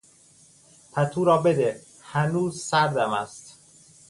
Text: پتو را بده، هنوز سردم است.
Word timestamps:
پتو 0.93 1.23
را 1.25 1.37
بده، 1.37 1.81
هنوز 2.01 2.63
سردم 2.63 3.09
است. 3.13 3.57